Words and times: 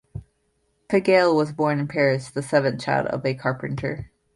Pigalle 0.89 1.35
was 1.35 1.51
born 1.51 1.79
in 1.79 1.87
Paris, 1.87 2.31
the 2.31 2.41
seventh 2.41 2.81
child 2.81 3.05
of 3.05 3.23
a 3.23 3.35
carpenter. 3.35 4.09